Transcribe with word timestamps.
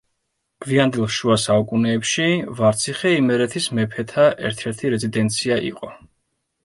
გვიანდელ 0.65 1.03
შუა 1.15 1.35
საუკუნეებში 1.43 2.25
ვარციხე 2.61 3.13
იმერეთის 3.19 3.69
მეფეთა 3.81 4.27
ერთ-ერთი 4.51 4.95
რეზიდენცია 4.95 5.61
იყო. 5.73 5.93